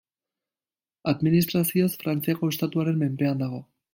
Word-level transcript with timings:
Administrazioz 1.11 1.91
Frantziako 2.05 2.51
estatuaren 2.57 3.01
menpean 3.05 3.45
dago. 3.47 3.63